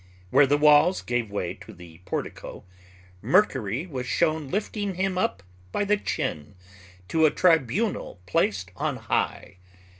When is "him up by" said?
4.95-5.85